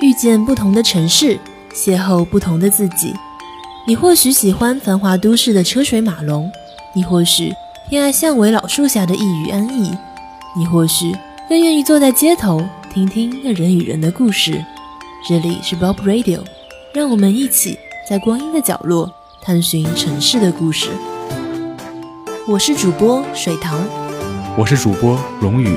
[0.00, 1.36] 遇见不同的城市，
[1.74, 3.12] 邂逅不同的自己。
[3.84, 6.48] 你或许喜欢繁华都市的车水马龙，
[6.94, 7.52] 你或许
[7.88, 9.92] 偏爱巷尾老树下的一隅安逸，
[10.56, 11.12] 你或许
[11.48, 14.64] 更愿意坐在街头听听那人与人的故事。
[15.28, 16.42] 这里是 Bob Radio，
[16.94, 17.76] 让我们一起
[18.08, 20.90] 在光阴的角落探寻城市的故事。
[22.46, 23.84] 我是主播水塘，
[24.56, 25.76] 我是主播龙宇。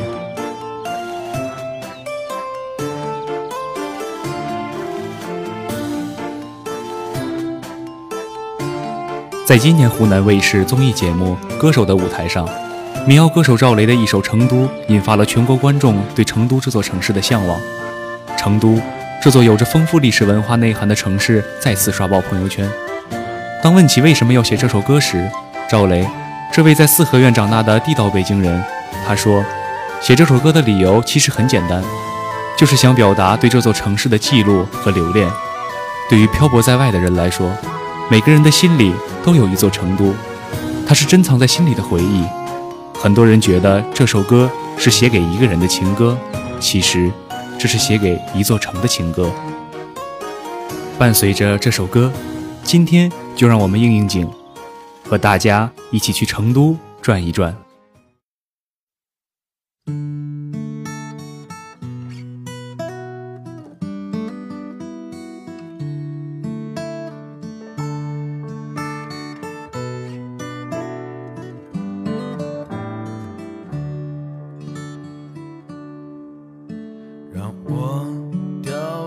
[9.51, 12.47] 在今年湖南卫视综艺节目《歌手》的舞台上，
[13.05, 17.59] 民谣歌手赵雷的一首《成都》引发了全国观众对成都这座城市的向往。
[18.37, 18.79] 成都
[19.21, 22.65] 这座有着丰富历史文化内涵的城市再次刷爆朋友圈。
[23.61, 25.29] 当问起为什么要写这首歌时，
[25.69, 26.07] 赵雷。
[26.53, 28.63] 这位在四合院长大的地道北京人，
[29.05, 29.43] 他说
[29.99, 31.83] ：“写这首歌的理由其实很简单，
[32.55, 35.29] 就是想表达对这座城市的记录和留恋。
[36.09, 37.51] 对于漂泊在外的人来说，
[38.11, 40.13] 每个人的心里都有一座成都，
[40.85, 42.25] 它是珍藏在心里的回忆。
[42.93, 46.17] 很多人觉得这首歌是写给一个人的情歌，
[46.59, 47.09] 其实
[47.57, 49.31] 这是写给一座城的情歌。
[50.99, 52.11] 伴随着这首歌，
[52.65, 54.29] 今天就让我们应应景。”
[55.09, 57.55] 和大家一起去成都转一转。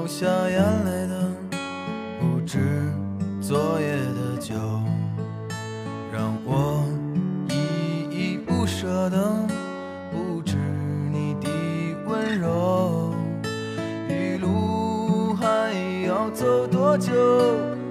[0.05, 1.33] 流下眼泪的
[2.20, 2.58] 不止
[3.41, 4.55] 昨夜的酒，
[6.12, 6.84] 让我
[7.48, 7.55] 依
[8.10, 9.48] 依不舍的
[10.12, 10.58] 不止
[11.10, 11.48] 你的
[12.06, 13.14] 温柔。
[14.06, 15.72] 一路还
[16.06, 17.10] 要走多久？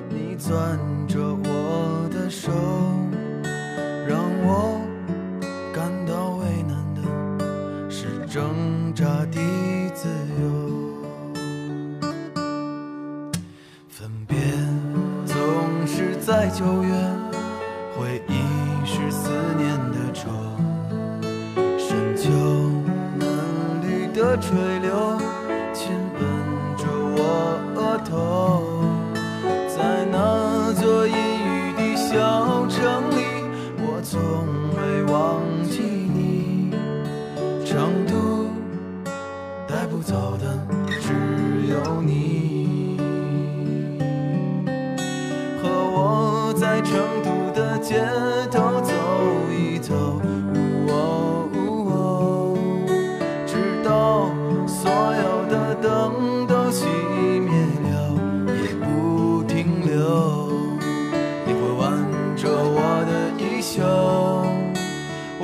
[0.07, 2.92] 你攥着我的手。
[16.53, 16.93] 九月
[17.97, 20.29] 回忆是思念的愁
[21.79, 22.29] 深秋
[23.17, 24.92] 嫩绿的垂柳。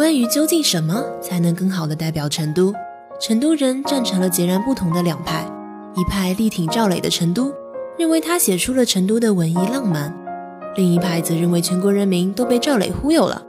[0.00, 2.72] 关于究竟什么才能更好的代表成都，
[3.20, 5.46] 成都人站成了截然不同的两派。
[5.94, 7.52] 一派力挺赵磊的成都，
[7.98, 10.10] 认为他写出了成都的文艺浪漫；
[10.74, 13.42] 另一派则认为全国人民都被赵磊忽悠了，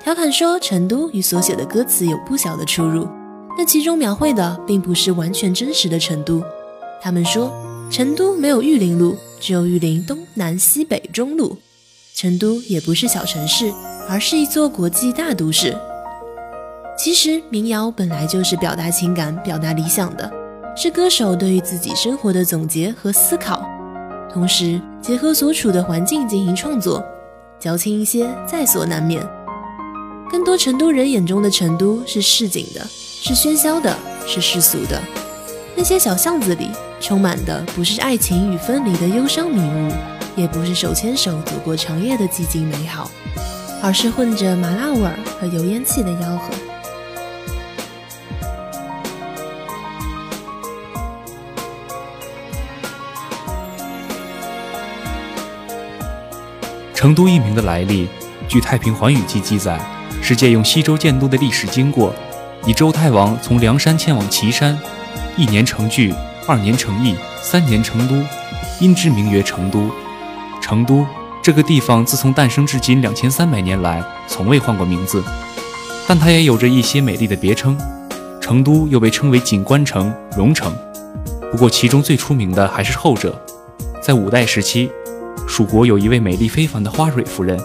[0.00, 3.08] 调侃说成都与所写的歌词有不小的出入。
[3.58, 6.40] 那其中描绘的并不是完全真实的成都。
[7.02, 7.52] 他们说，
[7.90, 11.58] 成都没有玉林路，只有玉林东南西北中路。
[12.14, 13.72] 成都也不是小城市，
[14.08, 15.76] 而是一座国际大都市。
[16.96, 20.30] 其实，民谣本来就是表达情感、表达理想的，
[20.74, 23.68] 是歌手对于自己生活的总结和思考，
[24.32, 27.04] 同时结合所处的环境进行创作，
[27.60, 29.22] 矫情一些在所难免。
[30.30, 33.94] 更多成都人眼中的成都是市井的，是喧嚣的，
[34.26, 34.98] 是世俗的。
[35.76, 39.92] 那些小巷子里充满的不是爱情与分离的忧伤迷雾，
[40.34, 43.10] 也不是手牵手走过长夜的寂静美好，
[43.82, 46.54] 而是混着麻辣味儿和油烟气的吆喝。
[56.96, 58.08] 成都一名的来历，
[58.48, 59.78] 据《太平寰宇记》记载，
[60.22, 62.10] 是借用西周建都的历史经过，
[62.64, 64.76] 以周太王从梁山迁往岐山，
[65.36, 66.14] 一年成聚，
[66.48, 68.14] 二年成邑，三年成都，
[68.80, 69.90] 因之名曰成都。
[70.62, 71.04] 成都
[71.42, 75.22] 这个地方自从诞生至今两千三百年来，从未换过名字，
[76.08, 77.76] 但它也有着一些美丽的别称。
[78.40, 80.74] 成都又被称为锦官城、蓉城，
[81.52, 83.38] 不过其中最出名的还是后者。
[84.00, 84.90] 在五代时期，
[85.46, 87.58] 蜀国有一位美丽非凡的花蕊夫人，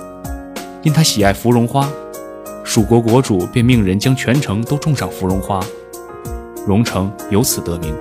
[0.84, 1.89] 因她喜爱芙蓉花，
[2.63, 5.60] 蜀国国主便命人将全城都种上芙蓉花，
[6.65, 7.94] 蓉城由此得名。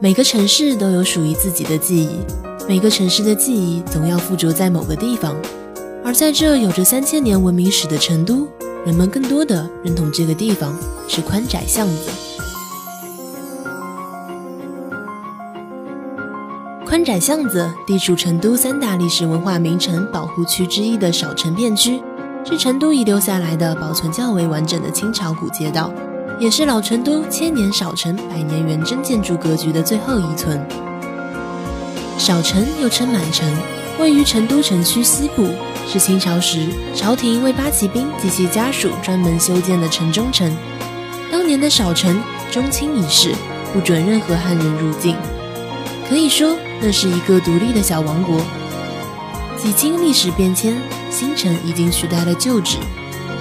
[0.00, 2.18] 每个城市都有属于自己的记忆，
[2.68, 5.34] 每个城市的记忆总要附着在某个地方，
[6.04, 8.48] 而在这有着三千年文明史的成都，
[8.84, 10.76] 人们更多的认同这个地方
[11.08, 12.10] 是宽窄巷子。
[16.84, 22.02] 宽窄巷子地处成都三大历史文化名城保护区之一的少城片区，
[22.44, 25.92] 是成都遗留下来的保存较为完整的清朝古街道。
[26.40, 30.60] 也是老成都千年少城、百年原真建筑格局的最后一存。
[32.18, 33.48] 少城又称满城，
[34.00, 35.46] 位于成都城区西部，
[35.92, 40.50] 是清朝时朝廷为八旗兵及其家属专门修建的城中城。
[41.30, 42.18] 当年的少城
[42.50, 43.34] 中清一世，
[43.74, 45.14] 不准任何汉人入境，
[46.08, 48.40] 可以说那是一个独立的小王国。
[49.58, 50.80] 几经历史变迁，
[51.10, 52.78] 新城已经取代了旧址，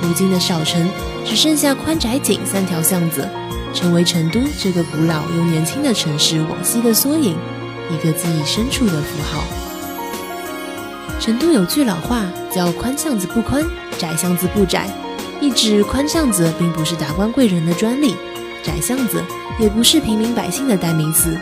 [0.02, 0.90] 如今的少城。
[1.24, 3.30] 只剩下宽窄井三条巷子，
[3.74, 7.38] 成为成都这个古老又年轻的城市往昔的缩影，
[7.90, 9.71] 一个记忆深处的符号。
[11.22, 13.64] 成都有句老话叫“宽巷子不宽，
[14.00, 14.90] 窄巷子不窄”，
[15.40, 18.16] 意指宽巷子并不是达官贵人的专利，
[18.64, 19.24] 窄巷子
[19.60, 21.38] 也不是平民百姓的代名词。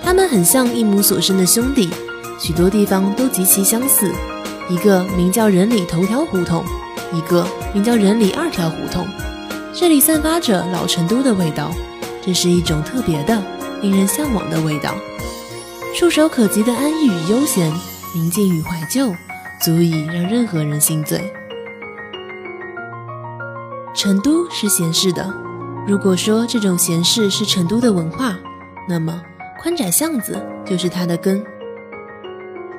[0.00, 1.90] 他们很像一母所生的兄弟，
[2.38, 4.12] 许多地方都极其相似，
[4.68, 6.64] 一个名叫仁里头条胡同，
[7.12, 9.04] 一个名叫仁里二条胡同。
[9.74, 11.72] 这里散发着老成都的味道，
[12.24, 13.42] 这是一种特别的、
[13.82, 14.94] 令人向往的味道。
[15.98, 17.72] 触手可及的安逸与悠闲，
[18.12, 19.14] 宁静与怀旧，
[19.60, 21.32] 足以让任何人心醉。
[23.94, 25.32] 成都是闲适的，
[25.86, 28.36] 如果说这种闲适是成都的文化，
[28.88, 29.22] 那么
[29.60, 31.44] 宽窄巷子就是它的根。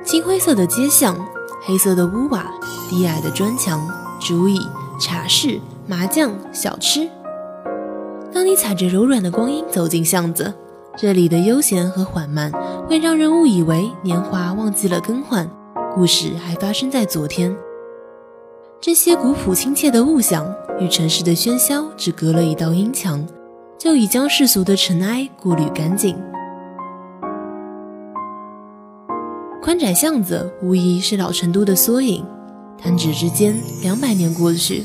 [0.04, 1.16] 青灰色的街巷，
[1.62, 2.46] 黑色的屋瓦，
[2.90, 3.80] 低矮的砖墙，
[4.20, 4.60] 竹椅、
[5.00, 7.08] 茶室、麻将、小吃。
[8.34, 10.52] 当你踩着柔软的光阴走进巷子，
[10.94, 12.52] 这里的悠闲和缓慢
[12.86, 15.48] 会让人误以为年华忘记了更换，
[15.94, 17.54] 故事还发生在昨天。
[18.78, 23.26] 这些古朴亲切的物象与城市的喧嚣只隔了一道阴墙，
[23.78, 26.14] 就已将世俗的尘埃过滤干净。
[29.62, 32.22] 宽窄巷子无疑是老成都的缩影，
[32.76, 34.82] 弹指之间，两百年过去，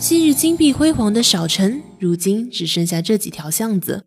[0.00, 4.04] 昔日金碧辉煌的小城，如今只剩下这几条巷子。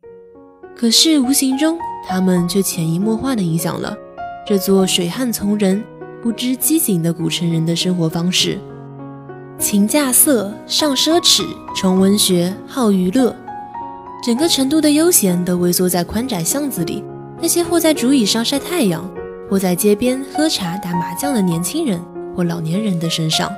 [0.80, 1.76] 可是无形中，
[2.08, 3.98] 他们却潜移默化地影响了
[4.46, 5.84] 这座水旱从人、
[6.22, 8.60] 不知机警的古城人的生活方式。
[9.58, 11.44] 情架色，上奢侈，
[11.76, 13.36] 重文学，好娱乐，
[14.24, 17.04] 整个成都的悠闲都萎缩在宽窄巷子里。
[17.42, 19.04] 那些或在竹椅上晒太阳，
[19.50, 22.00] 或在街边喝茶打麻将的年轻人
[22.36, 23.52] 或老年人的身上。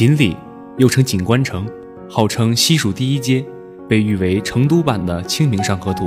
[0.00, 0.34] 锦里
[0.78, 1.68] 又称锦官城，
[2.08, 3.44] 号称西蜀第一街。
[3.86, 6.06] 被誉为成都版的《清明上河图》，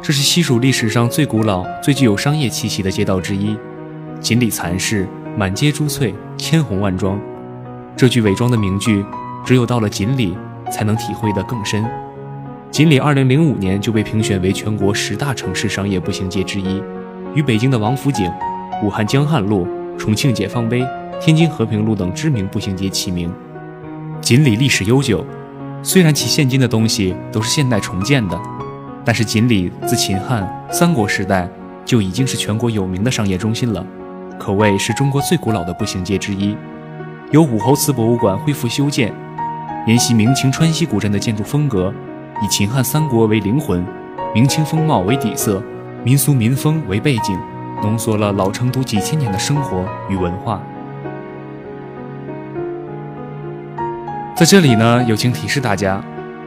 [0.00, 3.54] 这是西蜀历史上最古老、最具有商业气息的街道之一。
[4.18, 7.20] 锦里残市，满街珠翠，千红万妆。
[7.94, 9.04] 这句伪装的名句，
[9.44, 10.34] 只有到了锦里
[10.70, 11.84] 才能体会得更深。
[12.70, 16.82] 锦里2005年就被评选为全国十大城市商业步行街之一，
[17.34, 18.32] 与北京的王府井、
[18.82, 20.82] 武汉江汉路、重庆解放碑、
[21.24, 23.32] 天津和平路等知名步行街齐名。
[24.20, 25.24] 锦里历史悠久。
[25.80, 28.40] 虽然其现今的东西都是现代重建的，
[29.04, 31.48] 但是锦里自秦汉、三国时代
[31.84, 33.86] 就已经是全国有名的商业中心了，
[34.36, 36.56] 可谓是中国最古老的步行街之一。
[37.30, 39.12] 由武侯祠博物馆恢复修建，
[39.86, 41.94] 沿袭明清川西古镇的建筑风格，
[42.42, 43.84] 以秦汉三国为灵魂，
[44.34, 45.62] 明清风貌为底色，
[46.02, 47.38] 民俗民风为背景，
[47.80, 50.60] 浓缩了老成都几千年的生活与文化。
[54.42, 56.02] 在这里呢，友情提示大家：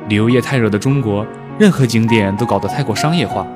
[0.09, 1.25] 旅游业太热的中国，
[1.57, 3.47] 任何景点都搞得太过商业化。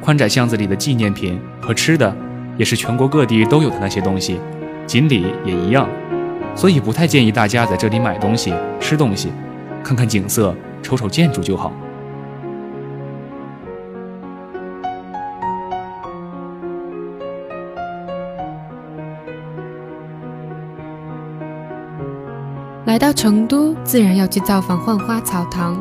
[0.00, 2.16] 宽窄巷子里的纪念品和吃的，
[2.56, 4.38] 也是全国各地都有的那些东西，
[4.86, 5.88] 锦鲤也一样。
[6.54, 9.32] 所以不太建议大家在这里买东西、吃东西，
[9.82, 10.54] 看看景色、
[10.84, 11.72] 瞅瞅建筑就好。
[22.90, 25.80] 来到成都，自然要去造访浣花草堂。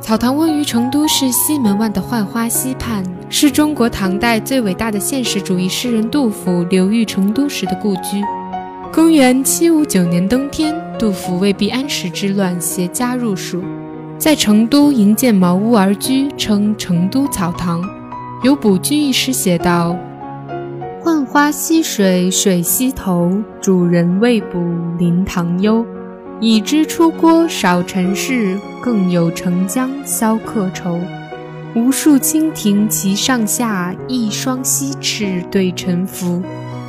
[0.00, 8.20] 草堂位于成都市西门外的浣花溪畔，是中国唐代最伟大的现实主义诗人杜甫流寓成都时的故居。
[8.92, 13.62] 公元七五九年冬天，杜甫为避安史之乱，携家入蜀，
[14.18, 17.80] 在成都营建茅屋而居，称成都草堂。
[18.42, 19.96] 有《卜居》一诗写道
[21.04, 24.58] ：“浣花溪水水西头，主人未卜
[24.98, 25.86] 临塘幽。”
[26.40, 31.00] 已知出郭少尘事，更有澄江消客愁。
[31.74, 36.40] 无数蜻蜓齐上下，一双西翅对沉浮。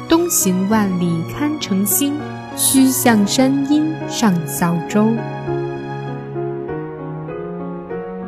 [0.08, 2.14] 东行万里堪成星，
[2.56, 5.08] 须向山阴上小舟。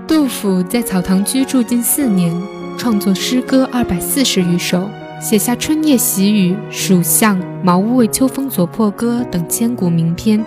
[0.07, 2.35] 杜甫在草堂居住近四年，
[2.77, 4.89] 创作诗歌二百四十余首，
[5.21, 10.43] 写下《春夜喜雨》《蜀巷》《茅屋为秋风所破歌》等千古名篇。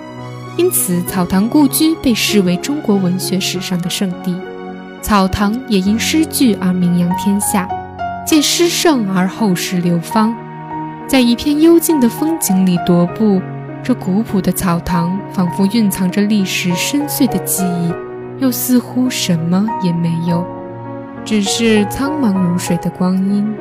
[0.56, 4.36] 因此，草堂故居被视为中国文学史上的圣地。
[5.02, 7.68] 草堂也因诗句而名扬天下，
[8.24, 10.34] 借诗圣而后世流芳。
[11.06, 13.42] 在一片幽静的风景里踱步，
[13.82, 17.92] 这古朴的草堂仿佛蕴藏着历史深邃的记忆，
[18.42, 20.46] 又似乎什么也没有，
[21.24, 23.54] 只是苍茫如水的光阴。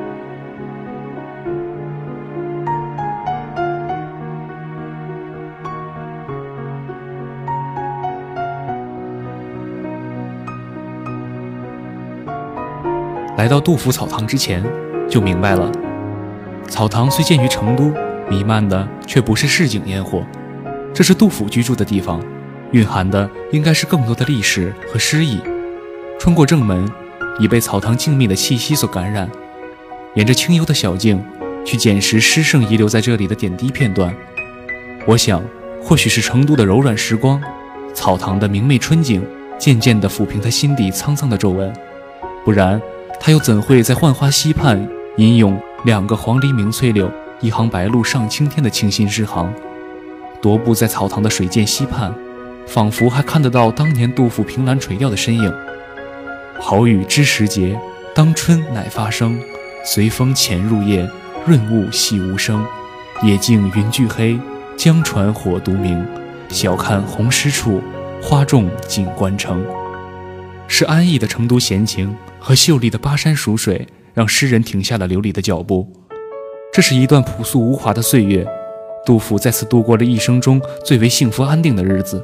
[13.36, 14.62] 来到杜甫草堂之前，
[15.08, 15.70] 就明白了，
[16.68, 17.92] 草堂虽建于成都，
[18.30, 20.22] 弥漫的却不是市井烟火，
[20.94, 22.22] 这是杜甫居住的地方，
[22.70, 25.40] 蕴含的应该是更多的历史和诗意。
[26.16, 26.88] 穿过正门，
[27.40, 29.28] 已被草堂静谧的气息所感染，
[30.14, 31.20] 沿着清幽的小径
[31.64, 34.14] 去捡拾诗圣遗留在这里的点滴片段。
[35.08, 35.42] 我想，
[35.82, 37.42] 或许是成都的柔软时光，
[37.92, 39.26] 草堂的明媚春景，
[39.58, 41.72] 渐渐地抚平他心底沧桑的皱纹。
[42.44, 42.80] 不然，
[43.26, 49.50] 他又怎会在浣花溪畔吟咏“两个黄鹂鸣翠柳，一行白鹭上青天”的清新诗行？
[50.42, 52.14] 踱步在草堂的水涧溪畔，
[52.66, 55.50] 仿佛还看得到当年杜甫凭栏垂钓的身影。
[56.60, 57.80] 好雨知时节，
[58.14, 59.40] 当春乃发生。
[59.86, 61.08] 随风潜入夜，
[61.46, 62.62] 润物细无声。
[63.22, 64.38] 野径云俱黑，
[64.76, 66.06] 江船火独明。
[66.50, 67.82] 晓看红湿处，
[68.20, 69.64] 花重锦官城。
[70.68, 72.14] 是安逸的成都闲情
[72.44, 75.90] 和秀丽的巴山蜀水，让诗人停下了流离的脚步。
[76.74, 78.46] 这是一段朴素无华的岁月，
[79.06, 82.22] 杜甫在此度过了一生中最为幸福安定的日子。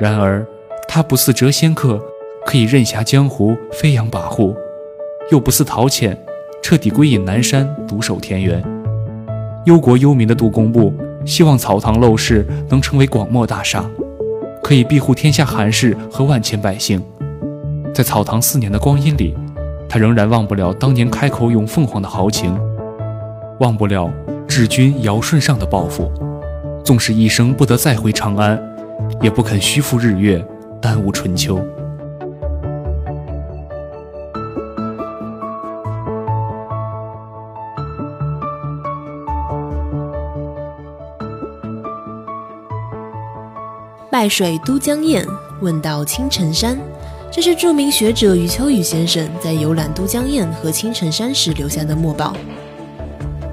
[0.00, 0.44] 然而，
[0.88, 2.02] 他不似谪仙客。
[2.44, 4.54] 可以任侠江湖，飞扬跋扈，
[5.30, 6.14] 又不似陶潜，
[6.62, 8.62] 彻底归隐南山，独守田园。
[9.64, 10.92] 忧国忧民的杜工部，
[11.24, 13.88] 希望草堂陋室能成为广袤大厦，
[14.62, 17.02] 可以庇护天下寒士和万千百姓。
[17.94, 19.34] 在草堂四年的光阴里，
[19.88, 22.58] 他仍然忘不了当年开口咏凤凰的豪情，
[23.60, 24.10] 忘不了
[24.48, 26.10] 治军尧舜上的抱负。
[26.84, 28.60] 纵使一生不得再回长安，
[29.20, 30.44] 也不肯虚负日月，
[30.82, 31.58] 耽误春秋。
[44.10, 45.26] 拜水都江堰，
[45.60, 46.78] 问道青城山。
[47.34, 52.32] 这是著名学者余秋雨先生在游览都江堰和青城山时留下的墨宝。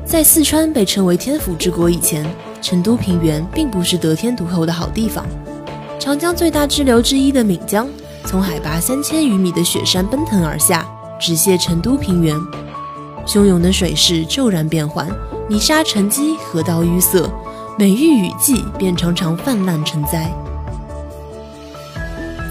[0.06, 2.24] 在四川被称为天府之国以前，
[2.62, 5.26] 成都平原并不是得天独厚的好地方。
[5.98, 7.90] 长江最大支流之一的岷江，
[8.26, 10.88] 从海拔三千余米的雪山奔腾而下，
[11.20, 12.38] 直泻成都平原。
[13.26, 15.10] 汹涌的水势骤然变缓，
[15.50, 17.28] 泥沙沉积，河道淤塞，
[17.80, 20.32] 每遇雨季便常常泛滥成灾。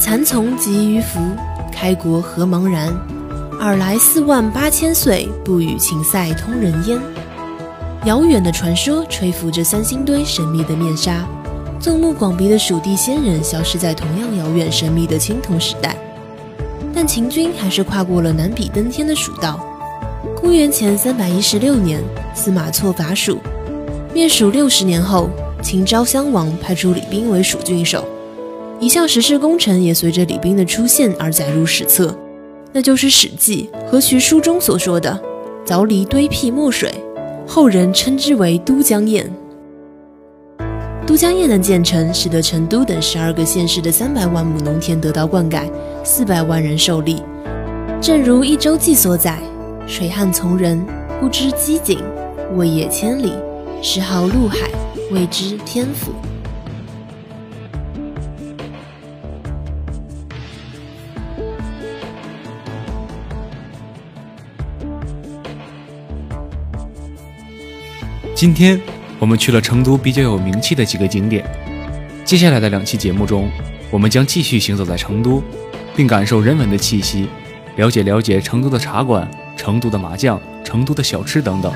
[0.01, 1.37] 蚕丛及鱼凫，
[1.71, 2.89] 开国何茫然？
[3.61, 6.99] 尔来四万八千岁，不与秦塞通人烟。
[8.07, 11.23] 遥远的传说吹拂着三星堆神秘的面纱，
[11.79, 15.95] 纵目广鼻的蜀地仙人消失在同样遥远神秘的青铜时代。
[16.95, 19.61] 但秦军还是跨过了难比登天的蜀道。
[20.35, 22.03] 公元前三百一十六年，
[22.35, 23.39] 司马错伐蜀，
[24.15, 25.29] 灭蜀六十年后，
[25.63, 28.09] 秦昭襄王派出李冰为蜀郡守。
[28.81, 32.17] 一项实事工程也随着李冰的出现而载入史册，
[32.73, 35.21] 那就是《史记》和徐书中所说的
[35.67, 36.91] “凿离堆辟墨水”，
[37.47, 39.31] 后人称之为都江堰。
[41.07, 45.65] 都江堰的建成，使得成都等十二个县市的三百万亩农田得到灌溉，
[46.03, 47.23] 四百万人受利。
[48.01, 49.39] 正如《一周记》所载
[49.87, 50.83] ：“水旱从人，
[51.21, 51.99] 不知饥馑，
[52.57, 53.35] 未野千里，
[53.83, 54.71] 时号陆海，
[55.11, 56.13] 谓之天府。”
[68.41, 68.81] 今天
[69.19, 71.45] 我们去了成都比较有名气的几个景点，
[72.25, 73.51] 接下来的两期节目中，
[73.91, 75.43] 我们将继续行走在成都，
[75.95, 77.29] 并感受人文的气息，
[77.77, 81.71] 了解了解成都的茶馆、成都的麻将、成都的小吃等等。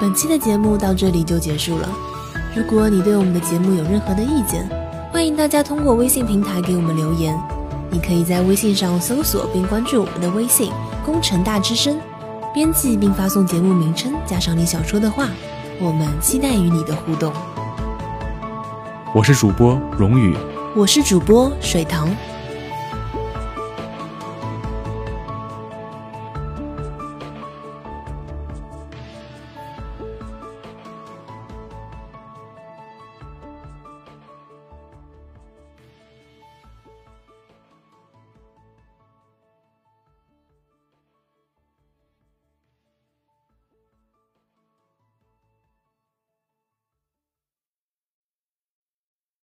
[0.00, 1.86] 本期的节目到这里就结束了。
[2.54, 4.66] 如果你对我们的节目有任何的意见，
[5.12, 7.38] 欢迎大家通过微信平台给我们留言。
[7.96, 10.70] 你可以在微信上搜索并关注我们的微信
[11.02, 11.98] “工程大之声”，
[12.52, 15.30] 编辑并发送节目名称加上你想说的话，
[15.80, 17.32] 我们期待与你的互动。
[19.14, 20.36] 我是主播荣宇，
[20.76, 22.14] 我是主播水塘。